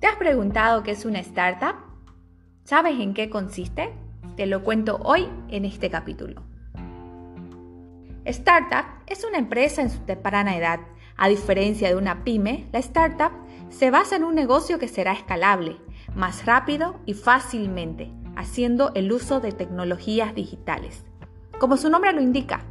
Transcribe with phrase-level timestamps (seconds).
[0.00, 1.74] ¿Te has preguntado qué es una startup?
[2.62, 3.92] ¿Sabes en qué consiste?
[4.36, 6.44] Te lo cuento hoy en este capítulo.
[8.24, 10.78] Startup es una empresa en su temprana edad.
[11.16, 13.32] A diferencia de una pyme, la startup
[13.70, 15.78] se basa en un negocio que será escalable,
[16.14, 21.04] más rápido y fácilmente, haciendo el uso de tecnologías digitales.
[21.58, 22.64] Como su nombre lo indica,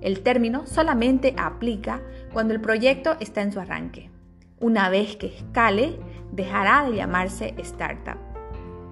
[0.00, 2.02] el término solamente aplica
[2.32, 4.10] cuando el proyecto está en su arranque.
[4.62, 5.98] Una vez que escale,
[6.32, 8.16] dejará de llamarse startup.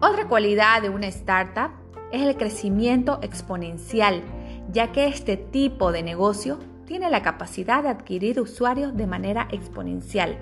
[0.03, 1.71] Otra cualidad de una startup
[2.13, 4.23] es el crecimiento exponencial,
[4.71, 10.37] ya que este tipo de negocio tiene la capacidad de adquirir usuarios de manera exponencial,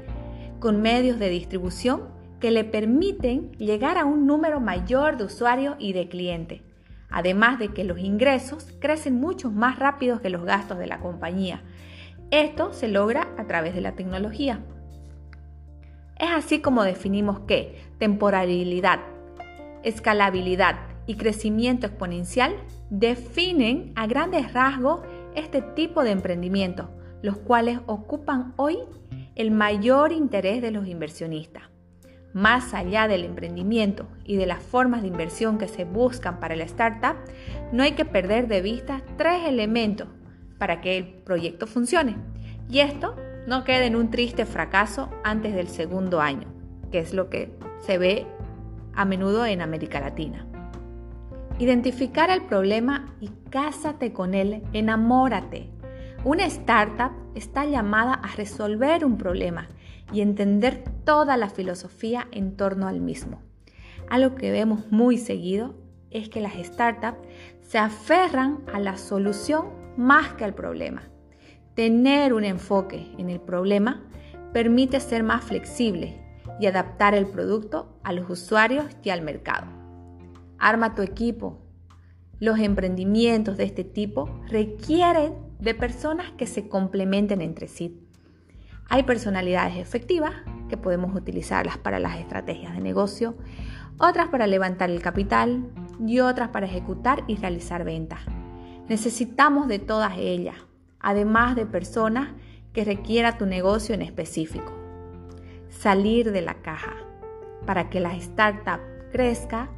[0.59, 2.09] con medios de distribución
[2.41, 6.63] que le permiten llegar a un número mayor de usuarios y de clientes
[7.11, 11.63] además de que los ingresos crecen mucho más rápido que los gastos de la compañía.
[12.31, 14.61] Esto se logra a través de la tecnología.
[16.19, 19.01] Es así como definimos que temporalidad,
[19.85, 22.57] escalabilidad y crecimiento exponencial
[22.91, 25.03] definen a grandes rasgos
[25.35, 26.87] este tipo de emprendimientos,
[27.23, 28.79] los cuales ocupan hoy
[29.37, 31.63] el mayor interés de los inversionistas.
[32.35, 36.65] Más allá del emprendimiento y de las formas de inversión que se buscan para la
[36.65, 37.17] startup,
[37.73, 40.09] no hay que perder de vista tres elementos
[40.59, 42.17] para que el proyecto funcione.
[42.69, 43.15] Y esto
[43.49, 46.49] no quede en un triste fracaso antes del segundo año,
[46.93, 48.27] que es lo que se ve
[48.95, 50.45] a menudo en América Latina.
[51.59, 55.71] Identificar el problema y cásate con él, enamórate.
[56.25, 59.67] Una startup está llamada a resolver un problema
[60.13, 63.41] y entender toda la filosofía en torno al mismo.
[64.11, 65.75] Algo que vemos muy seguido
[66.11, 67.27] es que las startups
[67.63, 71.09] se aferran a la solución más que al problema.
[71.79, 74.03] Tener un enfoque en el problema
[74.53, 76.21] permite ser más flexible
[76.59, 79.69] y adaptar el producto a los usuarios y al mercado.
[80.59, 81.59] Arma tu equipo.
[82.41, 88.09] Los emprendimientos de este tipo requieren de personas que se complementen entre sí
[88.91, 90.33] hay personalidades efectivas
[90.71, 93.37] que podemos utilizarlas para las estrategias de negocio,
[93.99, 95.71] otras para levantar el capital
[96.07, 98.21] y otras para ejecutar y realizar ventas.
[98.89, 100.57] Necesitamos de todas ellas,
[101.01, 102.31] además de personas
[102.73, 104.73] que requiera tu negocio en específico.
[105.69, 106.95] Salir de la caja
[107.67, 108.81] para que la startup
[109.13, 109.69] crezca,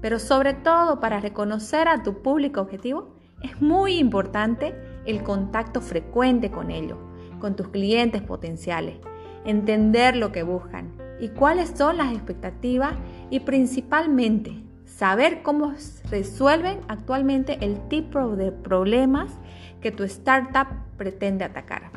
[0.00, 4.74] pero sobre todo para reconocer a tu público objetivo, es muy importante
[5.06, 6.98] el contacto frecuente con ellos
[7.40, 8.98] con tus clientes potenciales,
[9.44, 12.94] entender lo que buscan y cuáles son las expectativas
[13.30, 14.62] y principalmente
[15.00, 15.72] saber cómo
[16.10, 19.32] resuelven actualmente el tipo de problemas
[19.80, 20.66] que tu startup
[20.98, 21.90] pretende atacar.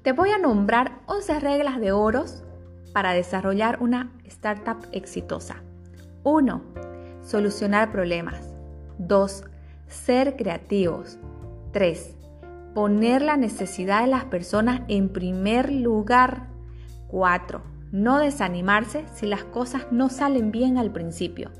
[0.00, 2.42] Te voy a nombrar 11 reglas de oros
[2.94, 5.56] para desarrollar una startup exitosa.
[6.22, 6.62] 1.
[7.20, 8.54] Solucionar problemas.
[8.96, 9.44] 2.
[9.88, 11.18] Ser creativos.
[11.72, 12.14] 3
[12.74, 16.46] poner la necesidad de las personas en primer lugar.
[17.08, 17.77] 4.
[17.92, 21.50] No desanimarse si las cosas no salen bien al principio.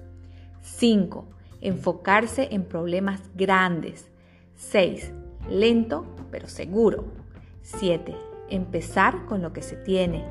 [0.60, 1.26] 5.
[1.60, 4.10] Enfocarse en problemas grandes.
[4.56, 5.12] 6.
[5.48, 7.04] Lento pero seguro.
[7.62, 8.14] 7.
[8.50, 10.24] Empezar con lo que se tiene.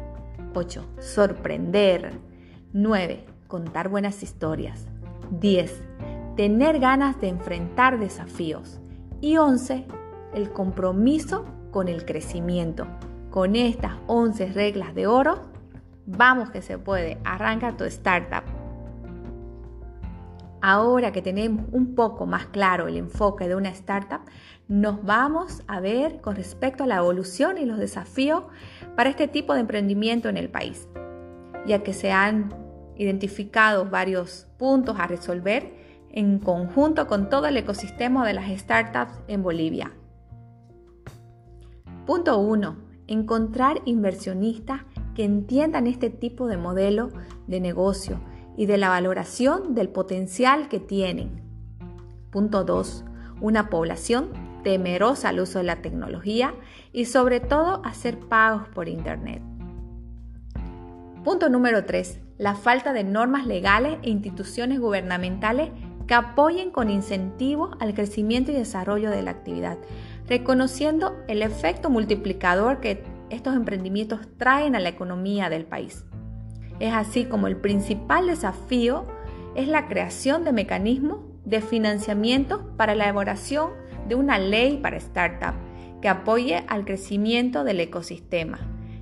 [0.53, 0.85] 8.
[0.99, 2.11] Sorprender.
[2.73, 3.25] 9.
[3.47, 4.85] Contar buenas historias.
[5.31, 5.81] 10.
[6.35, 8.79] Tener ganas de enfrentar desafíos.
[9.19, 9.85] Y 11
[10.33, 12.87] el compromiso con el crecimiento.
[13.31, 15.41] Con estas 11 reglas de oro,
[16.07, 17.19] vamos que se puede.
[17.23, 18.43] Arranca tu startup.
[20.59, 24.21] Ahora que tenemos un poco más claro el enfoque de una startup,
[24.67, 28.45] nos vamos a ver con respecto a la evolución y los desafíos
[28.95, 30.87] para este tipo de emprendimiento en el país,
[31.67, 32.55] ya que se han
[32.95, 35.71] identificado varios puntos a resolver
[36.09, 39.91] en conjunto con todo el ecosistema de las startups en Bolivia.
[42.07, 42.77] Punto 1.
[43.07, 44.81] Encontrar inversionistas
[45.17, 47.09] que entiendan este tipo de modelo
[47.47, 48.19] de negocio
[48.55, 51.41] y de la valoración del potencial que tienen.
[52.29, 53.03] Punto 2.
[53.41, 54.29] Una población
[54.63, 56.53] temerosa al uso de la tecnología
[56.93, 59.41] y sobre todo hacer pagos por Internet.
[61.23, 62.19] Punto número 3.
[62.37, 65.71] La falta de normas legales e instituciones gubernamentales
[66.05, 69.79] que apoyen con incentivos al crecimiento y desarrollo de la actividad
[70.27, 76.05] reconociendo el efecto multiplicador que estos emprendimientos traen a la economía del país.
[76.79, 79.05] Es así como el principal desafío
[79.55, 83.71] es la creación de mecanismos de financiamiento para la elaboración
[84.07, 85.57] de una ley para startups
[86.01, 88.59] que apoye al crecimiento del ecosistema,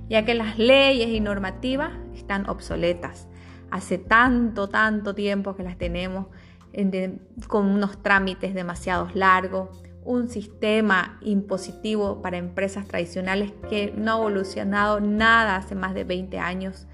[0.08, 3.28] ya que las leyes y normativas están obsoletas.
[3.70, 6.26] Hace tanto, tanto tiempo que las tenemos
[7.48, 15.00] con unos trámites demasiado largos, un sistema impositivo para empresas tradicionales que no ha evolucionado
[15.00, 16.86] nada hace más de 20 años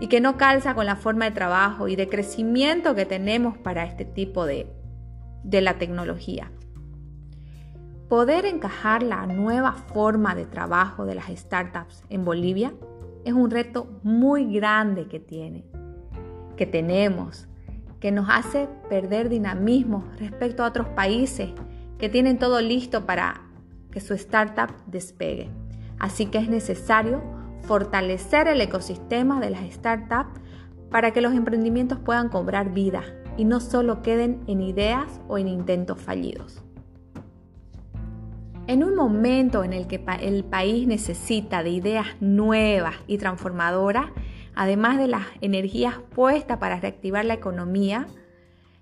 [0.00, 3.84] y que no calza con la forma de trabajo y de crecimiento que tenemos para
[3.84, 4.72] este tipo de,
[5.42, 6.52] de la tecnología.
[8.08, 12.72] Poder encajar la nueva forma de trabajo de las startups en Bolivia
[13.24, 15.64] es un reto muy grande que tiene,
[16.56, 17.48] que tenemos,
[17.98, 21.50] que nos hace perder dinamismo respecto a otros países
[22.00, 23.42] que tienen todo listo para
[23.92, 25.50] que su startup despegue.
[25.98, 27.22] Así que es necesario
[27.62, 30.40] fortalecer el ecosistema de las startups
[30.90, 33.02] para que los emprendimientos puedan cobrar vida
[33.36, 36.62] y no solo queden en ideas o en intentos fallidos.
[38.66, 44.06] En un momento en el que el país necesita de ideas nuevas y transformadoras,
[44.54, 48.06] además de las energías puestas para reactivar la economía,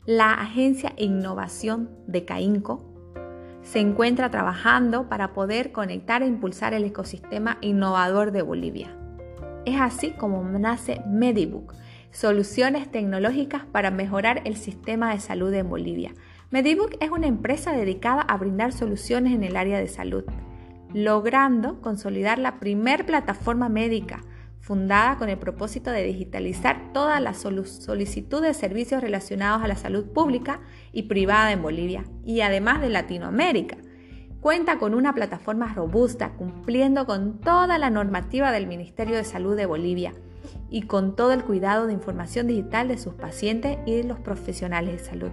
[0.07, 2.88] la Agencia Innovación de CAINCO
[3.71, 8.97] se encuentra trabajando para poder conectar e impulsar el ecosistema innovador de Bolivia.
[9.67, 11.75] Es así como nace Medibook,
[12.11, 16.15] soluciones tecnológicas para mejorar el sistema de salud en Bolivia.
[16.51, 20.25] Medibook es una empresa dedicada a brindar soluciones en el área de salud,
[20.95, 24.23] logrando consolidar la primer plataforma médica
[24.69, 30.05] fundada con el propósito de digitalizar todas las solicitudes de servicios relacionados a la salud
[30.13, 30.61] pública
[30.93, 33.79] y privada en Bolivia y además de Latinoamérica.
[34.43, 39.65] Cuenta con una plataforma robusta, cumpliendo con toda la normativa del Ministerio de Salud de
[39.65, 40.13] Bolivia
[40.69, 44.93] y con todo el cuidado de información digital de sus pacientes y de los profesionales
[44.93, 45.31] de salud.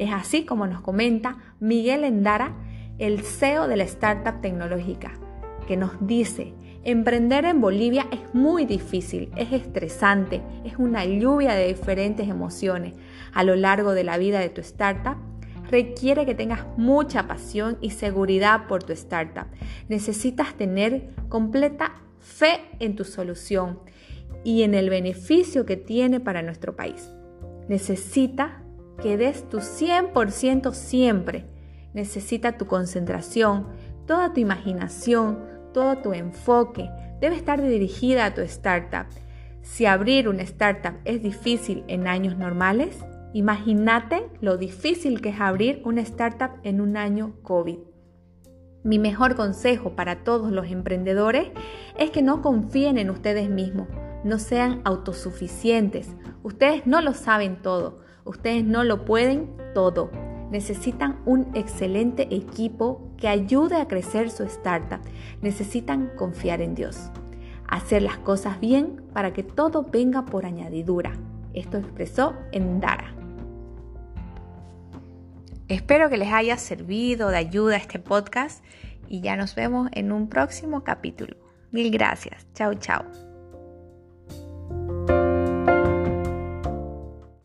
[0.00, 2.56] Es así como nos comenta Miguel Endara,
[2.98, 5.12] el CEO de la startup tecnológica,
[5.68, 6.52] que nos dice
[6.84, 12.94] Emprender en Bolivia es muy difícil, es estresante, es una lluvia de diferentes emociones.
[13.32, 15.16] A lo largo de la vida de tu startup,
[15.70, 19.46] requiere que tengas mucha pasión y seguridad por tu startup.
[19.88, 23.78] Necesitas tener completa fe en tu solución
[24.42, 27.08] y en el beneficio que tiene para nuestro país.
[27.68, 28.60] Necesita
[29.00, 31.44] que des tu 100% siempre.
[31.94, 33.68] Necesita tu concentración,
[34.04, 36.88] toda tu imaginación, todo tu enfoque
[37.20, 39.06] debe estar dirigida a tu startup.
[39.62, 45.82] Si abrir una startup es difícil en años normales, imagínate lo difícil que es abrir
[45.84, 47.78] una startup en un año COVID.
[48.84, 51.48] Mi mejor consejo para todos los emprendedores
[51.98, 53.86] es que no confíen en ustedes mismos,
[54.24, 56.16] no sean autosuficientes.
[56.42, 60.10] Ustedes no lo saben todo, ustedes no lo pueden todo
[60.52, 65.00] necesitan un excelente equipo que ayude a crecer su startup.
[65.40, 67.10] Necesitan confiar en Dios.
[67.68, 71.12] Hacer las cosas bien para que todo venga por añadidura.
[71.54, 73.14] Esto expresó en Dara.
[75.68, 78.62] Espero que les haya servido de ayuda este podcast
[79.08, 81.36] y ya nos vemos en un próximo capítulo.
[81.70, 82.46] Mil gracias.
[82.52, 83.31] Chao, chao.